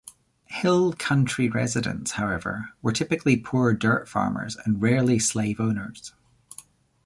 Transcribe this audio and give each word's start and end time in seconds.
Hill 0.47 0.93
country 0.93 1.47
residents, 1.47 2.13
however, 2.13 2.69
were 2.81 2.91
typically 2.91 3.37
poor 3.37 3.71
dirt-farmers 3.75 4.57
and 4.65 4.81
rarely 4.81 5.19
slave 5.19 5.59
owners. 5.59 6.11